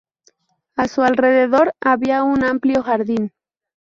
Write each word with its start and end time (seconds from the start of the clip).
A 0.77 0.87
su 0.87 1.03
alrededor 1.03 1.75
había 1.79 2.23
un 2.23 2.43
amplio 2.43 2.81
jardín. 2.81 3.31